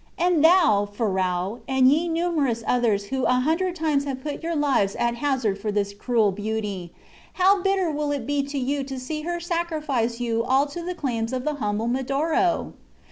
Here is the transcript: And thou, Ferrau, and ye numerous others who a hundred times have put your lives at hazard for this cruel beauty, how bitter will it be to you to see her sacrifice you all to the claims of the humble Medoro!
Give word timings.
And 0.17 0.43
thou, 0.43 0.89
Ferrau, 0.91 1.59
and 1.67 1.87
ye 1.87 2.07
numerous 2.07 2.63
others 2.65 3.05
who 3.13 3.25
a 3.25 3.33
hundred 3.33 3.75
times 3.75 4.03
have 4.05 4.23
put 4.23 4.41
your 4.41 4.55
lives 4.55 4.95
at 4.95 5.13
hazard 5.13 5.59
for 5.59 5.71
this 5.71 5.93
cruel 5.93 6.31
beauty, 6.31 6.91
how 7.33 7.61
bitter 7.61 7.91
will 7.91 8.11
it 8.11 8.25
be 8.25 8.41
to 8.41 8.57
you 8.57 8.83
to 8.83 8.99
see 8.99 9.21
her 9.21 9.39
sacrifice 9.39 10.19
you 10.19 10.43
all 10.43 10.65
to 10.65 10.81
the 10.81 10.95
claims 10.95 11.31
of 11.33 11.43
the 11.43 11.53
humble 11.53 11.87
Medoro! 11.87 12.73